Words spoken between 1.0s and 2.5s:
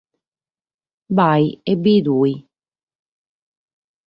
Bae e bidet tue.